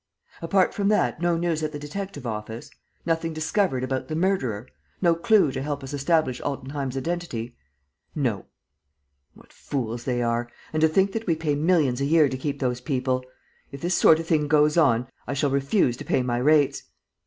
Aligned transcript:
"Apart 0.41 0.73
from 0.73 0.87
that, 0.87 1.21
no 1.21 1.37
news 1.37 1.61
at 1.61 1.73
the 1.73 1.77
detective 1.77 2.25
office? 2.25 2.71
Nothing 3.05 3.33
discovered 3.33 3.83
about 3.83 4.07
the 4.07 4.15
murderer? 4.15 4.67
No 4.99 5.13
clue 5.13 5.51
to 5.51 5.61
help 5.61 5.83
us 5.83 5.91
to 5.91 5.95
establish 5.95 6.41
Altenheim's 6.41 6.97
identity?" 6.97 7.55
"No." 8.15 8.47
"What 9.35 9.53
fools 9.53 10.05
they 10.05 10.23
are! 10.23 10.49
And 10.73 10.81
to 10.81 10.87
think 10.87 11.11
that 11.11 11.27
we 11.27 11.35
pay 11.35 11.53
millions 11.53 12.01
a 12.01 12.05
year 12.05 12.29
to 12.29 12.35
keep 12.37 12.57
those 12.59 12.81
people. 12.81 13.23
If 13.71 13.81
this 13.81 13.93
sort 13.93 14.19
of 14.19 14.25
thing 14.25 14.47
goes 14.47 14.75
on, 14.75 15.07
I 15.27 15.35
shall 15.35 15.51
refuse 15.51 15.95
to 15.97 16.03
pay 16.03 16.23
my 16.23 16.37
rates. 16.39 16.81